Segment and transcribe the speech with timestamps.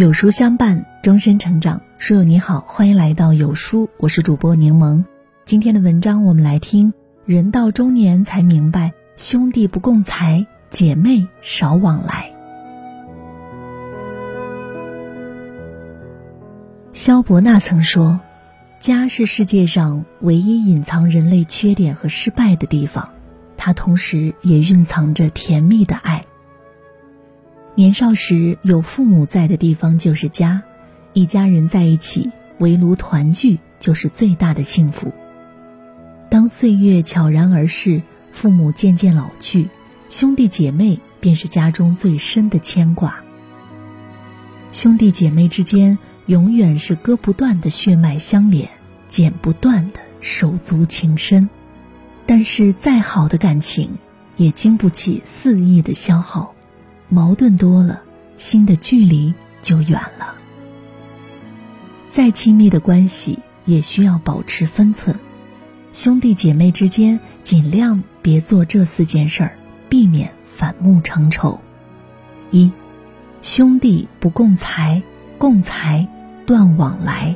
[0.00, 1.82] 有书相伴，终身成长。
[1.98, 5.04] 书友你好，欢迎来到有书，我是主播柠檬。
[5.44, 6.94] 今天的文章我们来听：
[7.26, 12.32] 人到中年才明白，兄弟不共财，姐妹少往来。
[16.94, 18.20] 萧伯纳曾说
[18.80, 23.10] ：“家是世界上唯一隐藏人类缺点和失败的地方，
[23.58, 26.24] 它同时也蕴藏着甜蜜的爱。”
[27.76, 30.62] 年少时有父母在的地方就是家，
[31.12, 35.14] 一家人在一起围炉团聚就是最大的幸福。
[36.28, 38.02] 当岁月悄然而逝，
[38.32, 39.68] 父母渐渐老去，
[40.10, 43.20] 兄弟姐妹便是家中最深的牵挂。
[44.72, 48.68] 兄弟姐妹之间永远是割不断的血脉相连，
[49.08, 51.48] 剪不断的手足情深。
[52.26, 53.98] 但是再好的感情，
[54.36, 56.54] 也经不起肆意的消耗。
[57.10, 58.00] 矛盾多了，
[58.36, 60.36] 心的距离就远了。
[62.08, 65.16] 再亲密的关系也需要保持分寸，
[65.92, 69.58] 兄弟姐妹之间尽量别做这四件事儿，
[69.88, 71.60] 避免反目成仇。
[72.52, 72.70] 一，
[73.42, 75.02] 兄弟不共财，
[75.36, 76.06] 共财
[76.46, 77.34] 断往来。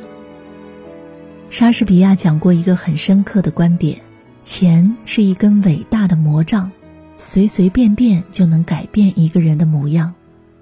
[1.50, 4.02] 莎士比亚讲过一个很深刻的观点：
[4.44, 6.70] 钱是一根伟大的魔杖。
[7.16, 10.14] 随随便便就能改变一个人的模样，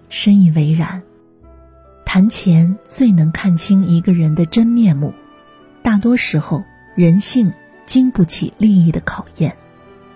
[0.09, 1.03] 深以为然。
[2.05, 5.15] 谈钱最能看清一个人的真面目。
[5.83, 6.63] 大多时候，
[6.95, 7.53] 人性
[7.87, 9.57] 经不起利益的考验，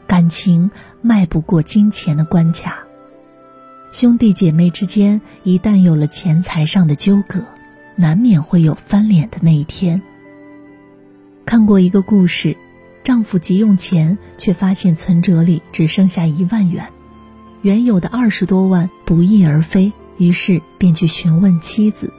[0.07, 0.71] 感情
[1.01, 2.85] 迈不过金钱的关卡。
[3.93, 7.43] 兄弟姐妹之间一旦有了钱财上的纠葛，
[7.97, 10.03] 难免会有翻脸的那一天。
[11.47, 12.57] 看过一个故事。
[13.07, 16.89] 丈夫急用钱，却发现存折里只剩下一万元，
[17.63, 19.93] 原有的二十多万不翼而飞。
[20.19, 22.13] 于是便去询问妻子，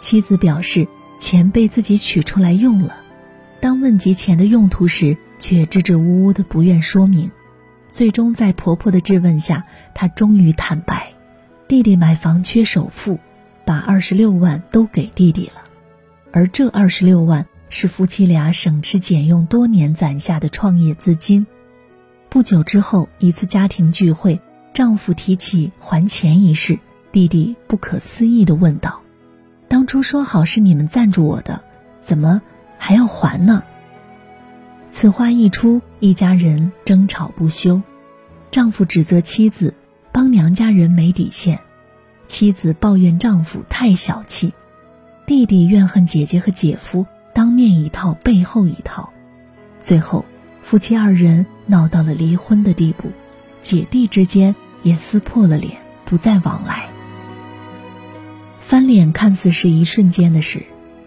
[0.00, 0.88] 妻子表示
[1.20, 2.96] 钱被自己取出来用了。
[3.60, 7.30] 当问及钱的用途时，却支支吾吾的不愿说明。
[7.92, 11.12] 最终在婆婆的质问下，她终于坦白：
[11.68, 13.20] 弟弟买房缺首付，
[13.64, 15.62] 把二十六万都给弟弟了，
[16.32, 17.46] 而这二十六万。
[17.70, 21.46] 是夫妻俩省吃俭用多年攒下的创业资金。
[22.28, 24.40] 不久之后，一次家庭聚会，
[24.74, 26.78] 丈夫提起还钱一事，
[27.10, 29.00] 弟弟不可思议地问道
[29.68, 31.62] ：“当初说好是你们赞助我的，
[32.02, 32.42] 怎么
[32.76, 33.62] 还要还呢？”
[34.90, 37.80] 此话一出，一家人争吵不休。
[38.50, 39.74] 丈夫指责妻子
[40.10, 41.58] 帮娘家人没底线，
[42.26, 44.54] 妻子抱怨丈夫太小气，
[45.26, 47.06] 弟弟怨恨姐姐和姐夫。
[47.32, 49.10] 当面一套，背后一套，
[49.80, 50.24] 最后
[50.62, 53.10] 夫妻二人闹到了离婚的地步，
[53.62, 56.88] 姐弟之间也撕破了脸，不再往来。
[58.60, 60.64] 翻脸看似是一瞬间的事，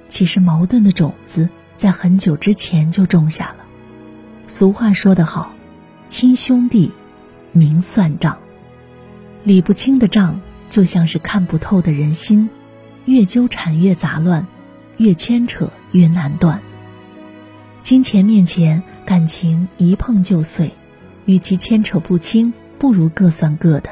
[0.07, 3.65] 其实矛盾的种子在很久之前就种下了。
[4.47, 5.51] 俗话说得好，
[6.07, 6.91] 亲兄弟
[7.51, 8.37] 明算账，
[9.43, 12.49] 理不清的账就像是看不透的人心，
[13.05, 14.47] 越纠缠越杂乱。
[14.97, 16.61] 越牵扯越难断。
[17.83, 20.71] 金钱面前，感情一碰就碎，
[21.25, 23.89] 与其牵扯不清，不如各算各的。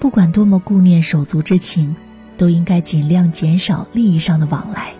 [0.00, 1.94] 不管多么顾念手足之情，
[2.36, 4.94] 都应该尽量减少利益上的往来。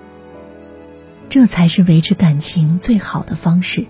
[1.28, 3.86] 这才是维持感情最好的方式。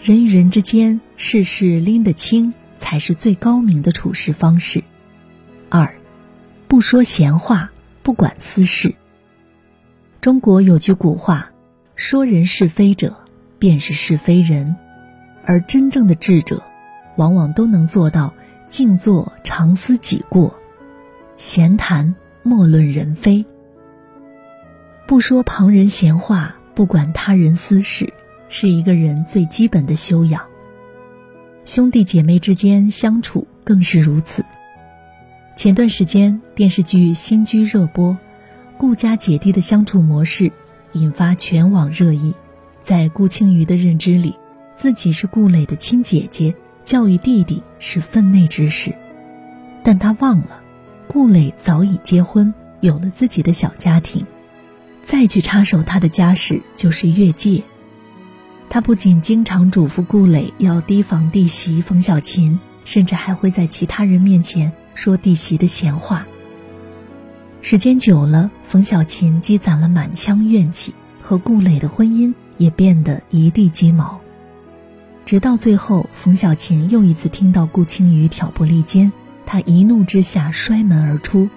[0.00, 4.84] 人与人之间，事事拎得清，才是最高明的处事方式。
[5.68, 5.92] 二，
[6.68, 7.72] 不说闲话，
[8.04, 8.94] 不管私事。
[10.28, 11.52] 中国有句古话
[11.96, 13.16] ：“说人是非者，
[13.58, 14.76] 便是是非人。”
[15.42, 16.62] 而真正的智者，
[17.16, 18.34] 往往都能做到
[18.68, 20.54] 静坐常思己过，
[21.34, 23.46] 闲谈莫论人非。
[25.06, 28.12] 不说旁人闲话，不管他人私事，
[28.50, 30.44] 是一个人最基本的修养。
[31.64, 34.44] 兄弟姐妹之间相处更是如此。
[35.56, 38.14] 前段时间电视剧《新居》热播。
[38.78, 40.52] 顾家姐弟的相处模式
[40.92, 42.32] 引发全网热议。
[42.80, 44.36] 在顾青瑜的认知里，
[44.76, 46.54] 自己是顾磊的亲姐姐，
[46.84, 48.94] 教育弟弟是分内之事。
[49.82, 50.60] 但他忘了，
[51.08, 54.24] 顾磊早已结婚，有了自己的小家庭，
[55.02, 57.64] 再去插手他的家事就是越界。
[58.70, 66.27] 他不仅经常嘱咐顾磊要提防弟媳冯小琴，甚至还会在其他人面前说弟媳的闲话。
[67.60, 74.20] 时间久了，冯小琴积攒了满腔怨气，和顾磊的婚姻也变得一地鸡毛。
[75.26, 79.12] 直到最后，冯小琴又一次听到顾青瑜挑拨离间，
[79.44, 81.50] 她一怒之下摔门而出。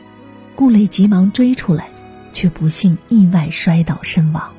[0.56, 1.88] 顾磊急忙追出来，
[2.33, 4.51] 却不幸意外摔倒身亡。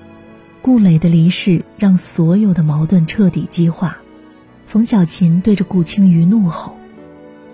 [0.62, 3.98] 顾磊的离世让所有的矛盾彻底激化。
[4.66, 6.76] 冯小琴对着顾青瑜怒吼：“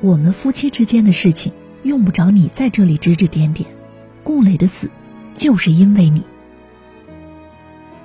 [0.02, 1.52] 我们夫妻之间的事情，
[1.82, 3.68] 用不着你在这里指指点点。
[4.28, 4.90] 顾磊的死，
[5.32, 6.22] 就是因为你。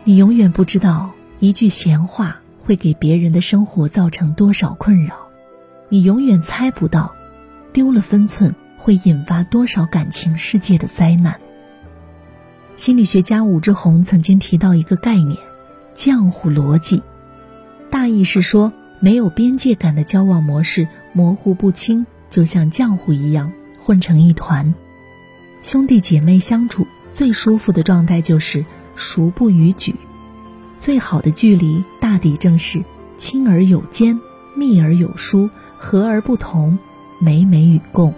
[0.06, 5.16] 你永远不知道一句闲话会给别人的生活造成多少困扰，
[5.90, 7.14] 你永远猜不到，
[7.74, 11.42] 丢了分寸会引发多少感情世界的灾难。”
[12.78, 15.38] 心理学家武志红曾经提到一个概念——
[15.94, 17.04] 浆糊逻辑，
[17.90, 18.72] 大意是说，
[19.02, 24.74] 没有边界感的交往模式模糊不清，就像浆糊一样混成一团。
[25.64, 28.64] 兄弟姐妹相处最舒服的状态就是
[28.96, 29.96] 熟不逾矩，
[30.78, 32.84] 最好的距离大抵正是
[33.18, 34.20] 亲而有间，
[34.56, 35.50] 密而有疏，
[35.80, 36.78] 和而不同，
[37.20, 38.14] 美美与共。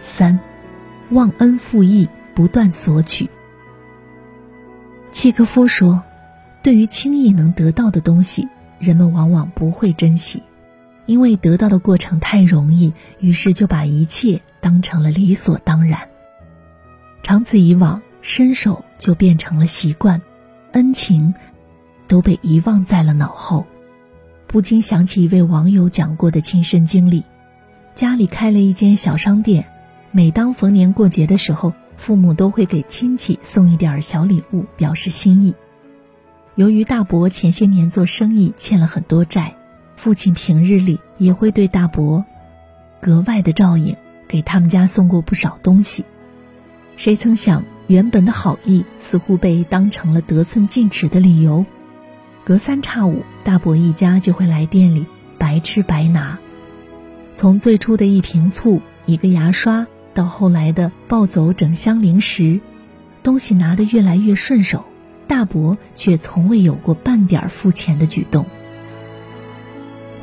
[0.00, 0.40] 三，
[1.10, 2.08] 忘恩负义。
[2.38, 3.28] 不断索取。
[5.10, 6.04] 契诃夫说
[6.62, 8.46] ：“对于轻易能得到的东西，
[8.78, 10.44] 人们往往不会珍惜，
[11.06, 16.08] 因为得到的过程太容易，于是就把一切当成了理所当然。
[17.22, 20.20] 长此以往，伸手就变成了习惯，
[20.72, 21.34] 恩情
[22.06, 23.66] 都被遗忘在了脑后。
[24.46, 27.24] 不禁想起一位网友讲过的亲身经历：
[27.94, 29.66] 家里开了一间小商店，
[30.10, 35.56] 每当逢年过节的时候。”父母都会给亲戚送一点小礼物表示心意。
[36.54, 39.56] 由于大伯前些年做生意欠了很多债，
[39.96, 42.24] 父亲平日里也会对大伯
[43.00, 43.96] 格外的照应，
[44.28, 46.04] 给他们家送过不少东西。
[46.96, 51.64] 谁曾想，原本的好意似乎被当成了得寸进尺的理由。
[52.44, 55.06] 隔三差五，大伯一家就会来店里
[55.38, 56.38] 白吃白拿。
[57.34, 59.86] 从最初的一瓶醋、一个牙刷。
[60.14, 62.58] 到后来的抱走整箱零食，
[63.22, 64.84] 东西拿得越来越顺手，
[65.28, 68.44] 大伯却从未有过半点付钱的举动。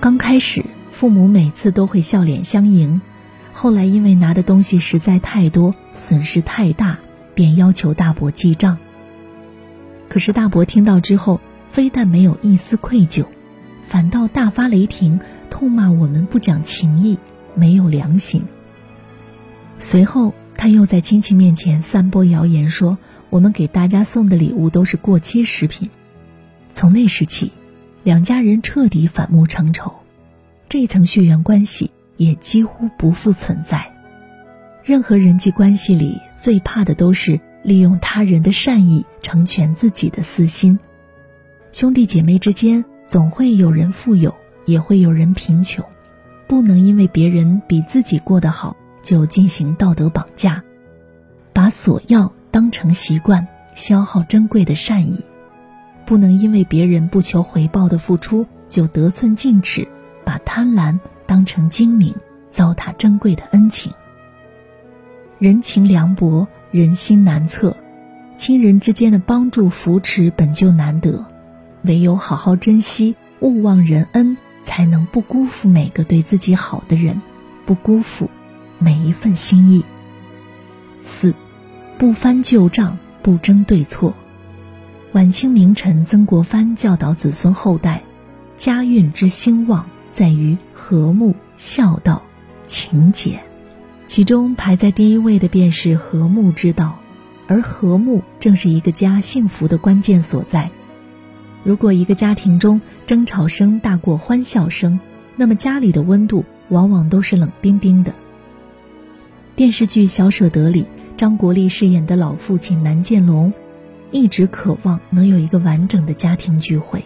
[0.01, 2.99] 刚开始，父母每次都会笑脸相迎，
[3.57, 6.99] 后来因为拿的东西实在太多，损失太大，
[7.33, 8.77] 便要求大伯记账。
[10.09, 13.25] 可是大伯听到之后，非但没有一丝愧疚，
[13.87, 17.17] 反倒大发雷霆，痛骂我们不讲情义，
[17.55, 18.43] 没有良心。
[19.79, 22.97] 随后，他又在亲戚面前散播谣言，说
[23.29, 25.89] 我们给大家送的礼物都是过期食品。
[26.71, 27.53] 从那时起，
[28.03, 29.93] 两家人彻底反目成仇，
[30.67, 33.91] 这层血缘关系也几乎不复存在。
[34.83, 40.79] 任何人际关系里最怕的都是利用他人的善意成全自己的私心。
[41.71, 44.33] 兄弟姐妹之间总会有人富有，
[44.65, 45.83] 也会有人贫穷，
[46.47, 48.75] 不能因为别人比自己过得好。
[49.03, 50.63] 就进行道德绑架，
[51.53, 55.19] 把索要当成习惯，消耗珍贵的善意；
[56.07, 59.87] 不能因为别人不求回报的付出就得寸进尺，
[60.23, 62.15] 把贪婪当成精明，
[62.49, 63.91] 糟蹋珍贵的恩情。
[65.39, 67.75] 人情凉薄，人心难测，
[68.35, 71.25] 亲人之间的帮助扶持本就难得，
[71.83, 77.21] 唯有好好珍惜，勿忘人恩，才能不辜负每个对自己好的人，
[77.65, 78.29] 不辜负。
[78.77, 79.85] 每一份心意。
[81.01, 81.33] 四，
[81.97, 84.13] 不翻旧账，不争对错。
[85.13, 88.03] 晚清名臣曾国藩教导子孙后代，
[88.57, 89.85] 家运之兴旺
[90.15, 92.21] 在于和睦、孝道、
[92.67, 93.41] 勤俭，
[94.07, 96.97] 其中排在第一位的便是和睦之道，
[97.47, 100.69] 而和睦正是一个家幸福的关键所在。
[101.65, 105.01] 如果一个家庭中争吵声大过欢笑声，
[105.35, 108.15] 那么家里的温度往往都是冷冰冰的。
[109.57, 110.85] 电视剧《小舍得》里，
[111.17, 113.51] 张国立饰演的老父亲南建龙，
[114.11, 117.03] 一直渴望能有一个完整的家庭聚会，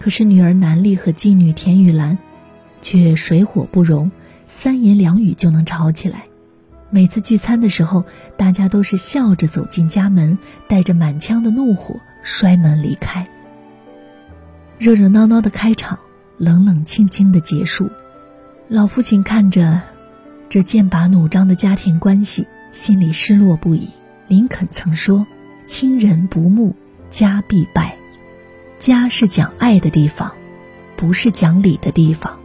[0.00, 2.18] 可是女儿南丽和继女田雨岚，
[2.80, 4.10] 却水火不容，
[4.46, 6.24] 三言两语就能吵起来。
[6.90, 8.04] 每次聚餐的时候，
[8.36, 10.38] 大家都是笑着走进家门，
[10.68, 13.26] 带着满腔的怒火摔门离开。
[14.78, 15.98] 热热闹闹的开场，
[16.38, 17.90] 冷冷清清的结束，
[18.68, 19.82] 老父亲看着。
[20.48, 23.90] 这剑拔弩张的家庭关系，心里失落不已。
[24.28, 25.26] 林肯曾说
[25.68, 26.74] ：“亲人不睦，
[27.10, 27.96] 家必败。”
[28.78, 30.32] 家是讲爱的地方，
[30.96, 32.38] 不是讲理的地方。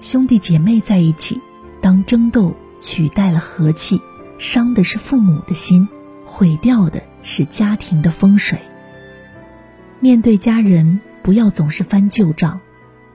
[0.00, 1.40] 兄弟姐妹在一起，
[1.80, 4.00] 当争斗取代了和气，
[4.38, 5.88] 伤的是父母的心，
[6.24, 8.60] 毁掉的是家庭的风水。
[9.98, 12.60] 面对家人，不要总是翻旧账，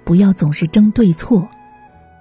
[0.03, 1.47] 不要总是争对错，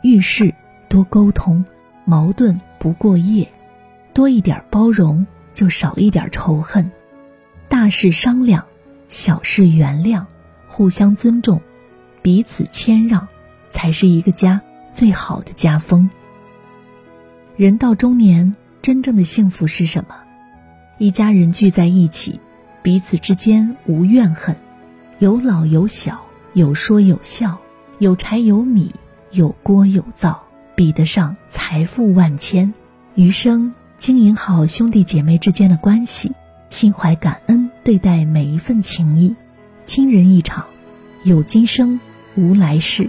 [0.02, 0.54] 遇事
[0.88, 1.64] 多沟通。
[2.04, 3.52] 矛盾不过夜，
[4.14, 6.92] 多一点包容，就少一点仇恨。
[7.68, 8.64] 大事商量，
[9.08, 10.24] 小事原谅，
[10.76, 11.62] 互相尊重，
[12.20, 13.28] 彼此谦让，
[13.70, 16.10] 才是一个家最好的家风。
[17.56, 20.14] 人到中年，真正的幸福是什么？
[20.98, 22.40] 一家人聚在一起，
[22.82, 24.54] 彼此之间无怨恨，
[25.18, 26.20] 有老有小，
[26.52, 27.56] 有说有笑，
[27.98, 28.94] 有柴有米，
[29.30, 30.42] 有锅有灶，
[30.74, 32.74] 比得上财富万千。
[33.14, 36.32] 余生经营好兄弟姐妹之间的关系，
[36.68, 39.34] 心怀感恩对待每一份情谊。
[39.86, 40.66] 亲人一场，
[41.22, 42.00] 有今生
[42.34, 43.08] 无来世，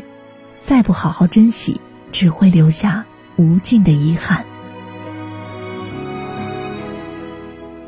[0.62, 1.82] 再不好好珍惜，
[2.12, 3.04] 只会留下
[3.36, 4.46] 无尽的遗憾。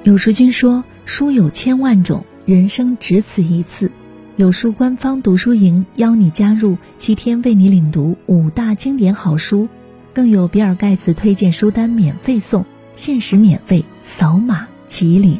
[0.01, 3.91] 有书君说：“书有千万种，人生只此一次。”
[4.37, 9.67] 有书官方读书营邀你加入，七天为你领读五大经典好书，
[10.13, 12.65] 更有比尔盖茨推荐书单免费送，
[12.95, 15.39] 限时免费，扫码即领。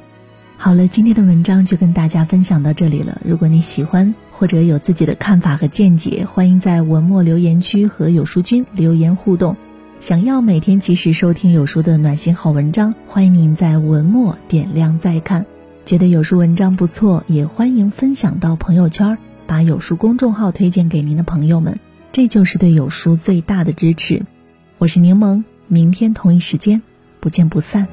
[0.62, 3.22] 好了，今天的文章就跟大家分享到这里了。
[3.24, 9.56] 如果你喜欢或者有自己的看法和见解，欢迎在文末留言区和有书君留言互动。
[10.02, 15.46] 想要每天及时收听有书的暖心好文章，欢迎您在文末点亮再看。
[15.86, 21.80] 觉得有书文章不错，也欢迎分享到朋友圈，把有书公众号推荐给您的朋友们，
[22.12, 24.24] 这就是对有书最大的支持。
[24.78, 26.82] 我是柠檬，明天同一时间
[27.22, 27.88] 不见不散。